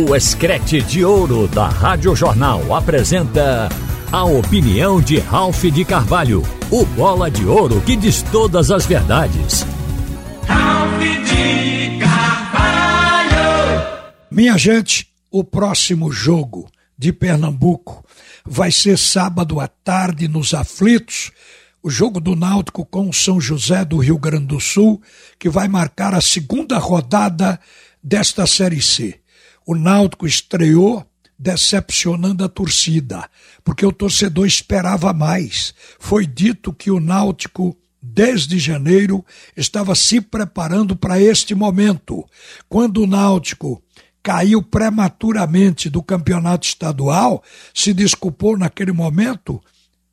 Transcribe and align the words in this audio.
O 0.00 0.14
Escrete 0.14 0.80
de 0.80 1.04
Ouro 1.04 1.48
da 1.48 1.68
Rádio 1.68 2.14
Jornal 2.14 2.72
apresenta 2.72 3.68
a 4.12 4.24
opinião 4.24 5.00
de 5.00 5.18
Ralph 5.18 5.64
de 5.64 5.84
Carvalho, 5.84 6.44
o 6.70 6.84
bola 6.84 7.28
de 7.28 7.44
ouro 7.44 7.80
que 7.80 7.96
diz 7.96 8.22
todas 8.30 8.70
as 8.70 8.86
verdades. 8.86 9.66
Ralph 10.46 11.00
de 11.00 11.98
Carvalho! 11.98 13.32
Minha 14.30 14.56
gente, 14.56 15.08
o 15.32 15.42
próximo 15.42 16.12
jogo 16.12 16.70
de 16.96 17.12
Pernambuco 17.12 18.06
vai 18.46 18.70
ser 18.70 18.96
sábado 18.96 19.58
à 19.58 19.66
tarde 19.66 20.28
nos 20.28 20.54
Aflitos. 20.54 21.32
O 21.82 21.90
jogo 21.90 22.20
do 22.20 22.36
Náutico 22.36 22.86
com 22.86 23.08
o 23.08 23.12
São 23.12 23.40
José 23.40 23.84
do 23.84 23.98
Rio 23.98 24.16
Grande 24.16 24.46
do 24.46 24.60
Sul, 24.60 25.02
que 25.40 25.48
vai 25.48 25.66
marcar 25.66 26.14
a 26.14 26.20
segunda 26.20 26.78
rodada 26.78 27.58
desta 28.00 28.46
Série 28.46 28.80
C 28.80 29.18
o 29.68 29.74
Náutico 29.74 30.26
estreou 30.26 31.04
decepcionando 31.38 32.42
a 32.42 32.48
torcida, 32.48 33.28
porque 33.62 33.84
o 33.84 33.92
torcedor 33.92 34.46
esperava 34.46 35.12
mais. 35.12 35.74
Foi 36.00 36.26
dito 36.26 36.72
que 36.72 36.90
o 36.90 36.98
Náutico 36.98 37.76
desde 38.00 38.58
janeiro 38.58 39.22
estava 39.54 39.94
se 39.94 40.22
preparando 40.22 40.96
para 40.96 41.20
este 41.20 41.54
momento. 41.54 42.24
Quando 42.66 43.02
o 43.02 43.06
Náutico 43.06 43.82
caiu 44.22 44.62
prematuramente 44.62 45.90
do 45.90 46.02
campeonato 46.02 46.66
estadual, 46.66 47.42
se 47.74 47.92
desculpou 47.92 48.56
naquele 48.56 48.92
momento, 48.92 49.62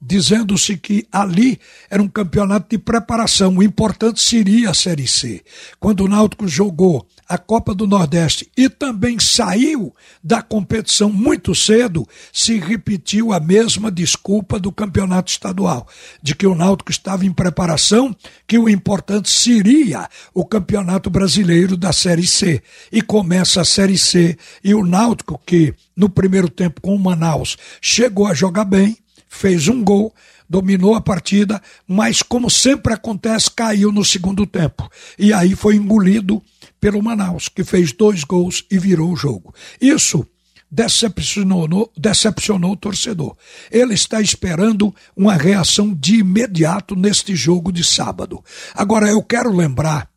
dizendo-se 0.01 0.77
que 0.77 1.07
ali 1.11 1.59
era 1.89 2.01
um 2.01 2.07
campeonato 2.07 2.67
de 2.69 2.77
preparação. 2.77 3.57
O 3.57 3.63
importante 3.63 4.21
seria 4.21 4.69
a 4.69 4.73
Série 4.73 5.07
C. 5.07 5.43
Quando 5.79 6.01
o 6.01 6.07
Náutico 6.07 6.47
jogou 6.47 7.07
a 7.27 7.37
Copa 7.37 7.73
do 7.73 7.87
Nordeste 7.87 8.49
e 8.55 8.69
também 8.69 9.17
saiu 9.19 9.95
da 10.23 10.41
competição 10.41 11.11
muito 11.11 11.55
cedo, 11.55 12.07
se 12.31 12.59
repetiu 12.59 13.33
a 13.33 13.39
mesma 13.39 13.91
desculpa 13.91 14.59
do 14.59 14.71
campeonato 14.71 15.31
estadual, 15.31 15.87
de 16.21 16.35
que 16.35 16.45
o 16.45 16.53
Náutico 16.53 16.91
estava 16.91 17.25
em 17.25 17.33
preparação, 17.33 18.15
que 18.47 18.59
o 18.59 18.69
importante 18.69 19.29
seria 19.29 20.07
o 20.33 20.45
Campeonato 20.45 21.09
Brasileiro 21.09 21.75
da 21.75 21.91
Série 21.91 22.27
C. 22.27 22.61
E 22.91 23.01
começa 23.01 23.61
a 23.61 23.65
Série 23.65 23.97
C 23.97 24.37
e 24.63 24.75
o 24.75 24.85
Náutico 24.85 25.41
que 25.45 25.73
no 25.95 26.09
primeiro 26.09 26.49
tempo 26.49 26.81
com 26.81 26.95
o 26.95 26.99
Manaus 26.99 27.57
chegou 27.81 28.27
a 28.27 28.33
jogar 28.33 28.65
bem, 28.65 28.97
fez 29.35 29.67
um 29.67 29.83
gol, 29.83 30.13
dominou 30.49 30.95
a 30.95 31.01
partida, 31.01 31.61
mas 31.87 32.21
como 32.21 32.49
sempre 32.49 32.93
acontece, 32.93 33.51
caiu 33.51 33.91
no 33.91 34.03
segundo 34.03 34.45
tempo. 34.45 34.89
E 35.17 35.33
aí 35.33 35.55
foi 35.55 35.75
engolido 35.75 36.41
pelo 36.79 37.01
Manaus, 37.01 37.49
que 37.49 37.63
fez 37.63 37.91
dois 37.91 38.23
gols 38.23 38.63
e 38.71 38.77
virou 38.77 39.11
o 39.11 39.15
jogo. 39.15 39.53
Isso 39.81 40.25
decepcionou, 40.69 41.91
decepcionou 41.97 42.73
o 42.73 42.77
torcedor. 42.77 43.35
Ele 43.71 43.93
está 43.93 44.21
esperando 44.21 44.93
uma 45.15 45.35
reação 45.35 45.93
de 45.93 46.15
imediato 46.15 46.95
neste 46.95 47.35
jogo 47.35 47.71
de 47.71 47.83
sábado. 47.83 48.43
Agora, 48.73 49.09
eu 49.09 49.21
quero 49.23 49.55
lembrar 49.55 50.09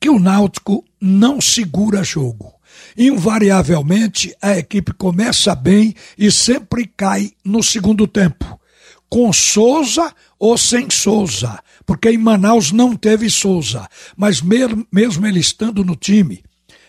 que 0.00 0.08
o 0.08 0.18
Náutico 0.18 0.84
não 1.00 1.40
segura 1.40 2.02
jogo. 2.02 2.52
Invariavelmente, 2.96 4.34
a 4.40 4.58
equipe 4.58 4.92
começa 4.92 5.54
bem 5.54 5.94
e 6.18 6.30
sempre 6.30 6.90
cai 6.96 7.32
no 7.44 7.62
segundo 7.62 8.06
tempo. 8.06 8.60
Com 9.08 9.32
Souza 9.32 10.12
ou 10.38 10.58
sem 10.58 10.90
Souza 10.90 11.60
porque 11.86 12.10
em 12.10 12.18
Manaus 12.18 12.72
não 12.72 12.96
teve 12.96 13.28
Souza, 13.28 13.88
mas 14.16 14.40
mesmo, 14.40 15.26
ele 15.26 15.40
estando 15.40 15.84
no 15.84 15.94
time, 15.94 16.42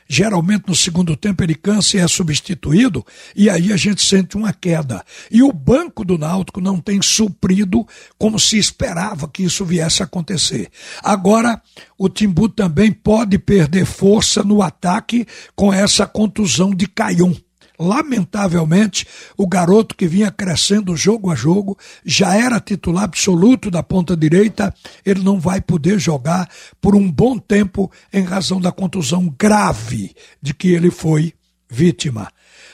geralmente 0.08 0.66
no 0.68 0.76
segundo 0.76 1.16
tempo 1.16 1.44
ele 1.44 1.56
cansa 1.56 1.98
e 1.98 2.00
é 2.00 2.08
substituído, 2.08 3.06
e 3.36 3.50
aí 3.50 3.72
a 3.72 3.78
gente 3.78 4.04
sente 4.04 4.38
uma 4.38 4.54
queda. 4.54 5.04
E 5.30 5.42
o 5.42 5.52
banco 5.52 6.04
do 6.04 6.18
Náutico 6.18 6.62
não 6.62 6.80
tem 6.80 7.02
suprido 7.02 7.86
como 8.18 8.40
se 8.40 8.58
esperava 8.58 9.28
que 9.28 9.44
isso 9.44 9.66
viesse 9.66 10.02
a 10.02 10.06
acontecer. 10.06 10.70
Agora, 11.04 11.62
o 11.98 12.10
Timbu 12.10 12.50
também 12.50 12.92
pode 12.92 13.38
perder 13.38 13.86
força 13.86 14.44
no 14.44 14.62
ataque 14.62 15.26
com 15.56 15.74
essa 15.74 16.06
contusão 16.06 16.74
de 16.74 16.88
Caion. 16.88 17.34
Lamentavelmente, 17.80 19.08
o 19.38 19.48
garoto 19.48 19.96
que 19.96 20.08
vinha 20.08 20.32
crescendo 20.32 20.96
jogo 20.96 21.32
a 21.32 21.36
jogo, 21.36 21.78
já 22.06 22.36
era 22.36 22.60
titular 22.60 23.04
absoluto 23.04 23.70
da 23.70 23.84
ponta 23.84 24.16
direita, 24.16 24.74
ele 25.06 25.22
não 25.24 25.40
vai 25.40 25.62
poder 25.62 26.00
jogar 26.00 26.50
por 26.80 26.96
um 26.96 27.12
bom 27.12 27.38
tempo 27.38 27.92
em 28.12 28.24
razão 28.24 28.60
da 28.60 28.72
contusão 28.72 29.34
grave 29.38 30.16
de 30.42 30.54
que 30.54 30.70
ele 30.70 30.90
foi 30.90 31.34
vítima. 31.70 32.32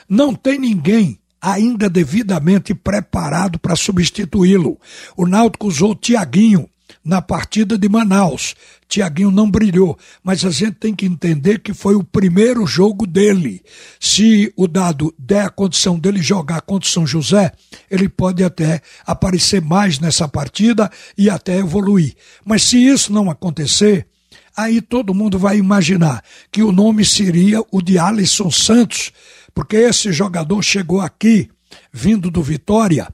Não 0.07 0.33
tem 0.35 0.59
ninguém 0.59 1.19
ainda 1.41 1.89
devidamente 1.89 2.75
preparado 2.75 3.57
para 3.57 3.75
substituí-lo. 3.75 4.79
O 5.17 5.25
Náutico 5.25 5.67
usou 5.67 5.95
Tiaguinho, 5.95 6.69
na 7.03 7.21
partida 7.21 7.77
de 7.77 7.89
Manaus. 7.89 8.55
Tiaguinho 8.87 9.31
não 9.31 9.49
brilhou, 9.49 9.97
mas 10.23 10.43
a 10.45 10.49
gente 10.49 10.73
tem 10.73 10.93
que 10.93 11.05
entender 11.05 11.59
que 11.59 11.73
foi 11.73 11.95
o 11.95 12.03
primeiro 12.03 12.65
jogo 12.65 13.07
dele. 13.07 13.61
Se 13.99 14.51
o 14.55 14.67
dado 14.67 15.13
der 15.17 15.45
a 15.45 15.49
condição 15.49 15.97
dele 15.97 16.21
jogar 16.21 16.61
contra 16.61 16.87
o 16.87 16.91
São 16.91 17.07
José, 17.07 17.51
ele 17.89 18.09
pode 18.09 18.43
até 18.43 18.81
aparecer 19.05 19.61
mais 19.61 19.99
nessa 19.99 20.27
partida 20.27 20.89
e 21.17 21.29
até 21.29 21.57
evoluir. 21.57 22.15
Mas 22.45 22.63
se 22.63 22.77
isso 22.77 23.13
não 23.13 23.29
acontecer, 23.29 24.07
aí 24.55 24.81
todo 24.81 25.13
mundo 25.13 25.39
vai 25.39 25.57
imaginar 25.57 26.23
que 26.51 26.61
o 26.61 26.71
nome 26.71 27.05
seria 27.05 27.63
o 27.71 27.81
de 27.81 27.97
Alisson 27.97 28.51
Santos, 28.51 29.11
porque 29.53 29.77
esse 29.77 30.11
jogador 30.11 30.61
chegou 30.61 30.99
aqui 31.01 31.49
vindo 31.93 32.29
do 32.29 32.43
Vitória 32.43 33.07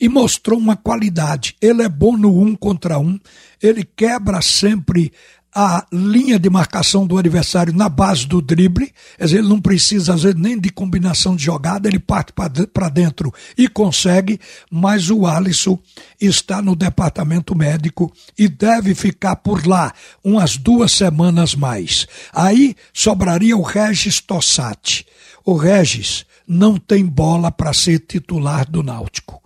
e 0.00 0.08
mostrou 0.08 0.58
uma 0.58 0.76
qualidade. 0.76 1.56
Ele 1.60 1.82
é 1.82 1.88
bom 1.88 2.16
no 2.16 2.40
um 2.40 2.54
contra 2.54 2.98
um, 2.98 3.18
ele 3.60 3.84
quebra 3.84 4.40
sempre 4.40 5.12
a 5.54 5.86
linha 5.92 6.38
de 6.38 6.48
marcação 6.48 7.06
do 7.06 7.18
adversário 7.18 7.74
na 7.74 7.88
base 7.88 8.26
do 8.26 8.40
drible, 8.40 8.90
ele 9.20 9.42
não 9.42 9.60
precisa 9.60 10.14
às 10.14 10.22
vezes 10.22 10.40
nem 10.40 10.58
de 10.58 10.70
combinação 10.70 11.36
de 11.36 11.44
jogada, 11.44 11.88
ele 11.88 11.98
parte 11.98 12.32
para 12.32 12.88
dentro 12.88 13.32
e 13.56 13.68
consegue, 13.68 14.40
mas 14.70 15.10
o 15.10 15.26
Alisson 15.26 15.78
está 16.18 16.62
no 16.62 16.74
departamento 16.74 17.54
médico 17.54 18.10
e 18.38 18.48
deve 18.48 18.94
ficar 18.94 19.36
por 19.36 19.66
lá 19.66 19.92
umas 20.24 20.56
duas 20.56 20.92
semanas 20.92 21.54
mais. 21.54 22.06
Aí 22.32 22.74
sobraria 22.92 23.56
o 23.56 23.62
Regis 23.62 24.20
Tossati. 24.20 25.04
O 25.44 25.54
Regis 25.54 26.24
não 26.48 26.78
tem 26.78 27.04
bola 27.04 27.52
para 27.52 27.74
ser 27.74 27.98
titular 27.98 28.68
do 28.68 28.82
Náutico 28.82 29.41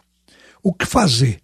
o 0.66 0.72
que 0.72 0.84
fazer. 0.84 1.38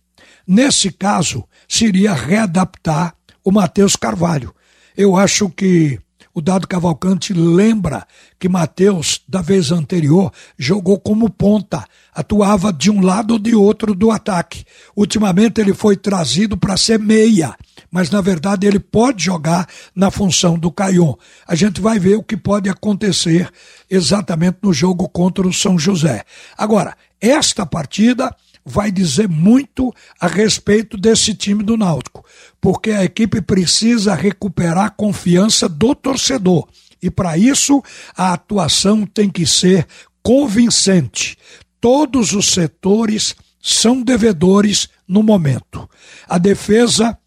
Nesse 0.44 0.90
caso, 0.90 1.44
seria 1.68 2.12
readaptar 2.12 3.14
o 3.44 3.52
Matheus 3.52 3.94
Carvalho. 3.94 4.52
Eu 4.96 5.16
acho 5.16 5.48
que 5.48 5.96
o 6.34 6.40
Dado 6.40 6.66
Cavalcante 6.66 7.32
lembra 7.32 8.04
que 8.36 8.48
Matheus, 8.48 9.20
da 9.28 9.40
vez 9.40 9.70
anterior, 9.70 10.32
jogou 10.58 10.98
como 10.98 11.30
ponta, 11.30 11.84
atuava 12.12 12.72
de 12.72 12.90
um 12.90 13.00
lado 13.00 13.34
ou 13.34 13.38
de 13.38 13.54
outro 13.54 13.94
do 13.94 14.10
ataque. 14.10 14.64
Ultimamente 14.96 15.60
ele 15.60 15.72
foi 15.72 15.96
trazido 15.96 16.56
para 16.56 16.76
ser 16.76 16.98
meia, 16.98 17.54
mas 17.92 18.10
na 18.10 18.20
verdade 18.20 18.66
ele 18.66 18.80
pode 18.80 19.22
jogar 19.22 19.68
na 19.94 20.10
função 20.10 20.58
do 20.58 20.72
Caion. 20.72 21.14
A 21.46 21.54
gente 21.54 21.80
vai 21.80 21.96
ver 22.00 22.16
o 22.16 22.24
que 22.24 22.36
pode 22.36 22.68
acontecer 22.68 23.48
exatamente 23.88 24.58
no 24.64 24.72
jogo 24.72 25.08
contra 25.08 25.46
o 25.46 25.52
São 25.52 25.78
José. 25.78 26.24
Agora, 26.58 26.96
esta 27.20 27.64
partida 27.64 28.34
vai 28.64 28.90
dizer 28.90 29.28
muito 29.28 29.92
a 30.20 30.26
respeito 30.26 30.96
desse 30.96 31.34
time 31.34 31.62
do 31.62 31.76
Náutico, 31.76 32.24
porque 32.60 32.90
a 32.90 33.04
equipe 33.04 33.40
precisa 33.40 34.14
recuperar 34.14 34.86
a 34.86 34.90
confiança 34.90 35.68
do 35.68 35.94
torcedor. 35.94 36.68
E 37.02 37.10
para 37.10 37.36
isso, 37.36 37.82
a 38.16 38.32
atuação 38.32 39.04
tem 39.04 39.28
que 39.28 39.44
ser 39.44 39.86
convincente. 40.22 41.36
Todos 41.80 42.32
os 42.32 42.46
setores 42.46 43.34
são 43.60 44.00
devedores 44.02 44.88
no 45.06 45.22
momento. 45.22 45.88
A 46.28 46.38
defesa 46.38 47.18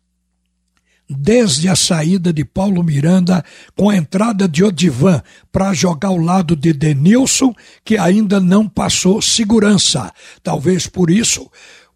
desde 1.09 1.69
a 1.69 1.75
saída 1.75 2.33
de 2.33 2.43
Paulo 2.43 2.83
Miranda, 2.83 3.43
com 3.75 3.89
a 3.89 3.95
entrada 3.95 4.47
de 4.47 4.63
Odivan 4.63 5.21
para 5.51 5.73
jogar 5.73 6.09
ao 6.09 6.17
lado 6.17 6.55
de 6.55 6.73
Denilson, 6.73 7.53
que 7.83 7.97
ainda 7.97 8.39
não 8.39 8.67
passou 8.67 9.21
segurança. 9.21 10.11
Talvez 10.43 10.87
por 10.87 11.09
isso 11.09 11.49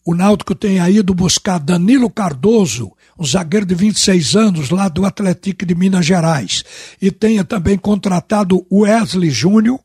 o 0.06 0.15
Náutico 0.15 0.56
tenha 0.56 0.89
ido 0.89 1.13
buscar 1.13 1.59
Danilo 1.59 2.09
Cardoso, 2.09 2.91
um 3.17 3.25
zagueiro 3.25 3.65
de 3.65 3.75
26 3.75 4.35
anos 4.35 4.69
lá 4.69 4.88
do 4.88 5.06
Atlético 5.06 5.65
de 5.65 5.75
Minas 5.75 6.06
Gerais, 6.06 6.63
e 7.01 7.11
tenha 7.11 7.44
também 7.44 7.77
contratado 7.77 8.65
Wesley 8.71 9.29
Júnior 9.29 9.79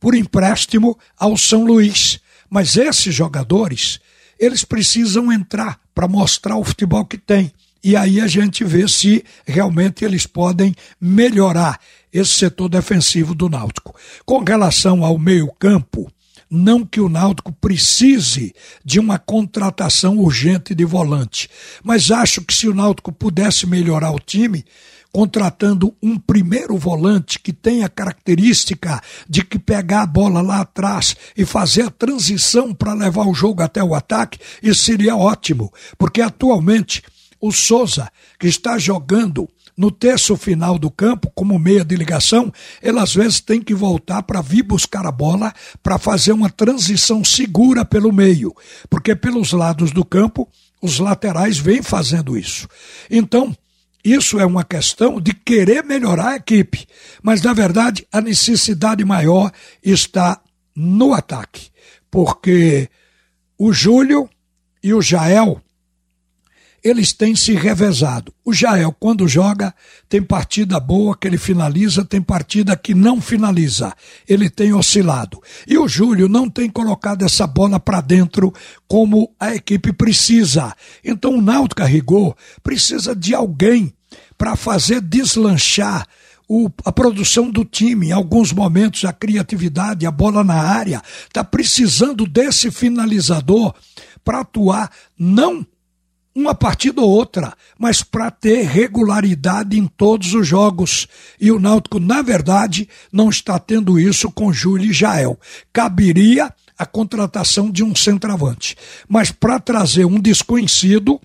por 0.00 0.14
empréstimo 0.14 0.98
ao 1.16 1.36
São 1.36 1.64
Luís. 1.64 2.20
Mas 2.50 2.76
esses 2.76 3.14
jogadores, 3.14 3.98
eles 4.38 4.64
precisam 4.64 5.32
entrar 5.32 5.78
para 5.94 6.08
mostrar 6.08 6.56
o 6.56 6.64
futebol 6.64 7.04
que 7.04 7.16
tem 7.16 7.52
e 7.82 7.96
aí 7.96 8.20
a 8.20 8.26
gente 8.26 8.64
vê 8.64 8.88
se 8.88 9.24
realmente 9.46 10.04
eles 10.04 10.26
podem 10.26 10.74
melhorar 11.00 11.78
esse 12.12 12.32
setor 12.32 12.68
defensivo 12.68 13.34
do 13.34 13.48
Náutico. 13.48 13.94
Com 14.24 14.42
relação 14.42 15.04
ao 15.04 15.18
meio-campo, 15.18 16.10
não 16.50 16.84
que 16.84 17.00
o 17.00 17.08
Náutico 17.08 17.52
precise 17.52 18.54
de 18.84 19.00
uma 19.00 19.18
contratação 19.18 20.18
urgente 20.18 20.74
de 20.74 20.84
volante, 20.84 21.50
mas 21.82 22.10
acho 22.10 22.42
que 22.42 22.54
se 22.54 22.68
o 22.68 22.74
Náutico 22.74 23.12
pudesse 23.12 23.66
melhorar 23.66 24.12
o 24.12 24.20
time, 24.20 24.64
contratando 25.12 25.94
um 26.02 26.18
primeiro 26.18 26.76
volante 26.76 27.40
que 27.40 27.52
tenha 27.52 27.86
a 27.86 27.88
característica 27.88 29.00
de 29.28 29.42
que 29.42 29.58
pegar 29.58 30.02
a 30.02 30.06
bola 30.06 30.42
lá 30.42 30.60
atrás 30.60 31.16
e 31.36 31.44
fazer 31.44 31.82
a 31.82 31.90
transição 31.90 32.74
para 32.74 32.92
levar 32.92 33.26
o 33.26 33.34
jogo 33.34 33.62
até 33.62 33.82
o 33.82 33.94
ataque, 33.94 34.38
isso 34.62 34.82
seria 34.82 35.16
ótimo, 35.16 35.72
porque 35.96 36.20
atualmente 36.20 37.02
o 37.40 37.52
Souza, 37.52 38.10
que 38.38 38.46
está 38.46 38.78
jogando 38.78 39.48
no 39.76 39.90
terço 39.90 40.36
final 40.36 40.78
do 40.78 40.90
campo, 40.90 41.30
como 41.34 41.58
meia 41.58 41.84
de 41.84 41.94
ligação, 41.96 42.52
ele 42.82 42.98
às 42.98 43.14
vezes 43.14 43.40
tem 43.40 43.60
que 43.60 43.74
voltar 43.74 44.22
para 44.22 44.40
vir 44.40 44.62
buscar 44.62 45.06
a 45.06 45.12
bola 45.12 45.52
para 45.82 45.98
fazer 45.98 46.32
uma 46.32 46.48
transição 46.48 47.22
segura 47.22 47.84
pelo 47.84 48.12
meio, 48.12 48.54
porque 48.88 49.14
pelos 49.14 49.52
lados 49.52 49.92
do 49.92 50.04
campo 50.04 50.48
os 50.80 50.98
laterais 50.98 51.58
vêm 51.58 51.82
fazendo 51.82 52.38
isso. 52.38 52.66
Então, 53.10 53.54
isso 54.02 54.38
é 54.38 54.46
uma 54.46 54.64
questão 54.64 55.20
de 55.20 55.34
querer 55.34 55.84
melhorar 55.84 56.28
a 56.28 56.36
equipe, 56.36 56.86
mas 57.22 57.42
na 57.42 57.52
verdade 57.52 58.06
a 58.10 58.20
necessidade 58.20 59.04
maior 59.04 59.50
está 59.82 60.40
no 60.74 61.12
ataque, 61.12 61.68
porque 62.10 62.88
o 63.58 63.72
Júlio 63.72 64.28
e 64.82 64.94
o 64.94 65.02
Jael 65.02 65.60
eles 66.86 67.12
têm 67.12 67.34
se 67.34 67.52
revezado. 67.52 68.32
O 68.44 68.52
Jael, 68.52 68.94
quando 69.00 69.26
joga, 69.26 69.74
tem 70.08 70.22
partida 70.22 70.78
boa 70.78 71.16
que 71.16 71.26
ele 71.26 71.36
finaliza, 71.36 72.04
tem 72.04 72.22
partida 72.22 72.76
que 72.76 72.94
não 72.94 73.20
finaliza. 73.20 73.92
Ele 74.28 74.48
tem 74.48 74.72
oscilado. 74.72 75.42
E 75.66 75.76
o 75.76 75.88
Júlio 75.88 76.28
não 76.28 76.48
tem 76.48 76.70
colocado 76.70 77.24
essa 77.24 77.44
bola 77.44 77.80
para 77.80 78.00
dentro 78.00 78.54
como 78.86 79.34
a 79.40 79.52
equipe 79.52 79.92
precisa. 79.92 80.76
Então 81.04 81.34
o 81.36 81.42
Náutico 81.42 81.82
Rigor 81.82 82.36
precisa 82.62 83.16
de 83.16 83.34
alguém 83.34 83.92
para 84.38 84.54
fazer 84.54 85.00
deslanchar 85.00 86.06
o, 86.48 86.70
a 86.84 86.92
produção 86.92 87.50
do 87.50 87.64
time, 87.64 88.08
em 88.08 88.12
alguns 88.12 88.52
momentos 88.52 89.04
a 89.04 89.12
criatividade, 89.12 90.06
a 90.06 90.10
bola 90.12 90.44
na 90.44 90.62
área, 90.62 91.02
está 91.26 91.42
precisando 91.42 92.24
desse 92.24 92.70
finalizador 92.70 93.74
para 94.24 94.42
atuar 94.42 94.88
não 95.18 95.66
uma 96.36 96.54
partida 96.54 97.00
ou 97.00 97.08
outra, 97.08 97.54
mas 97.78 98.02
para 98.02 98.30
ter 98.30 98.66
regularidade 98.66 99.78
em 99.78 99.86
todos 99.86 100.34
os 100.34 100.46
jogos. 100.46 101.08
E 101.40 101.50
o 101.50 101.58
Náutico, 101.58 101.98
na 101.98 102.20
verdade, 102.20 102.86
não 103.10 103.30
está 103.30 103.58
tendo 103.58 103.98
isso 103.98 104.30
com 104.30 104.52
Júlio 104.52 104.90
e 104.90 104.92
Jael. 104.92 105.40
Caberia 105.72 106.52
a 106.78 106.84
contratação 106.84 107.70
de 107.70 107.82
um 107.82 107.96
centroavante. 107.96 108.76
Mas 109.08 109.30
para 109.30 109.58
trazer 109.58 110.04
um 110.04 110.20
desconhecido 110.20 111.18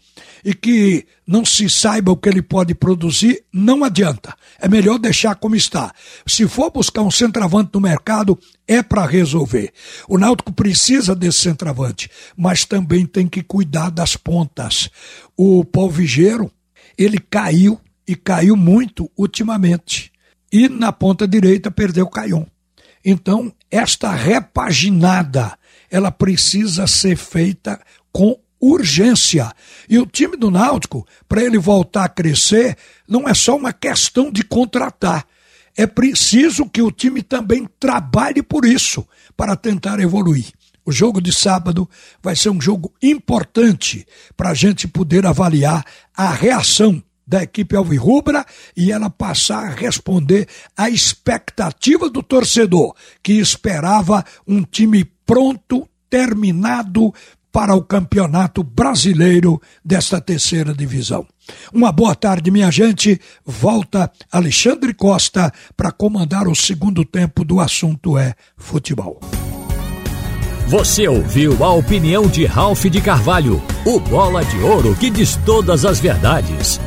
e 0.43 0.53
que 0.53 1.05
não 1.25 1.45
se 1.45 1.69
saiba 1.69 2.11
o 2.11 2.17
que 2.17 2.27
ele 2.27 2.41
pode 2.41 2.73
produzir, 2.73 3.43
não 3.53 3.83
adianta. 3.83 4.35
É 4.59 4.67
melhor 4.67 4.97
deixar 4.97 5.35
como 5.35 5.55
está. 5.55 5.93
Se 6.25 6.47
for 6.47 6.71
buscar 6.71 7.01
um 7.01 7.11
centroavante 7.11 7.71
no 7.73 7.81
mercado, 7.81 8.37
é 8.67 8.81
para 8.81 9.05
resolver. 9.05 9.71
O 10.07 10.17
Náutico 10.17 10.51
precisa 10.51 11.15
desse 11.15 11.39
centroavante, 11.39 12.09
mas 12.35 12.65
também 12.65 13.05
tem 13.05 13.27
que 13.27 13.43
cuidar 13.43 13.89
das 13.89 14.15
pontas. 14.15 14.89
O 15.37 15.63
Paulo 15.63 15.91
Vigeiro, 15.91 16.51
ele 16.97 17.17
caiu 17.17 17.79
e 18.07 18.15
caiu 18.15 18.55
muito 18.55 19.09
ultimamente. 19.17 20.11
E 20.51 20.67
na 20.67 20.91
ponta 20.91 21.27
direita 21.27 21.71
perdeu 21.71 22.05
o 22.05 22.09
Caion. 22.09 22.45
Então, 23.03 23.51
esta 23.69 24.11
repaginada, 24.11 25.57
ela 25.89 26.11
precisa 26.11 26.85
ser 26.87 27.15
feita 27.15 27.81
com 28.11 28.37
urgência. 28.61 29.51
E 29.89 29.97
o 29.97 30.05
time 30.05 30.37
do 30.37 30.51
Náutico, 30.51 31.05
para 31.27 31.43
ele 31.43 31.57
voltar 31.57 32.05
a 32.05 32.09
crescer, 32.09 32.77
não 33.07 33.27
é 33.27 33.33
só 33.33 33.55
uma 33.57 33.73
questão 33.73 34.31
de 34.31 34.43
contratar. 34.43 35.25
É 35.75 35.87
preciso 35.87 36.69
que 36.69 36.81
o 36.81 36.91
time 36.91 37.23
também 37.23 37.67
trabalhe 37.79 38.43
por 38.43 38.65
isso, 38.65 39.07
para 39.35 39.55
tentar 39.55 39.99
evoluir. 39.99 40.51
O 40.85 40.91
jogo 40.91 41.21
de 41.21 41.31
sábado 41.31 41.89
vai 42.21 42.35
ser 42.35 42.49
um 42.49 42.59
jogo 42.59 42.93
importante 43.01 44.05
para 44.35 44.49
a 44.49 44.53
gente 44.53 44.87
poder 44.87 45.25
avaliar 45.25 45.85
a 46.15 46.29
reação 46.31 47.01
da 47.25 47.43
equipe 47.43 47.75
alvirrubra 47.75 48.45
e 48.75 48.91
ela 48.91 49.09
passar 49.09 49.65
a 49.65 49.73
responder 49.73 50.47
à 50.75 50.89
expectativa 50.89 52.09
do 52.09 52.21
torcedor, 52.21 52.93
que 53.23 53.33
esperava 53.33 54.25
um 54.45 54.63
time 54.63 55.05
pronto, 55.25 55.87
terminado 56.09 57.13
para 57.51 57.75
o 57.75 57.81
campeonato 57.81 58.63
brasileiro 58.63 59.61
desta 59.83 60.19
terceira 60.19 60.73
divisão. 60.73 61.25
Uma 61.73 61.91
boa 61.91 62.15
tarde, 62.15 62.51
minha 62.51 62.71
gente. 62.71 63.19
Volta 63.45 64.11
Alexandre 64.31 64.93
Costa 64.93 65.51
para 65.75 65.91
comandar 65.91 66.47
o 66.47 66.55
segundo 66.55 67.03
tempo 67.05 67.43
do 67.43 67.59
assunto 67.59 68.17
é 68.17 68.33
futebol. 68.57 69.19
Você 70.67 71.07
ouviu 71.07 71.63
a 71.65 71.73
opinião 71.73 72.27
de 72.27 72.45
Ralph 72.45 72.85
de 72.85 73.01
Carvalho, 73.01 73.61
o 73.85 73.99
bola 73.99 74.43
de 74.45 74.57
ouro 74.59 74.95
que 74.95 75.09
diz 75.09 75.35
todas 75.45 75.83
as 75.83 75.99
verdades. 75.99 76.79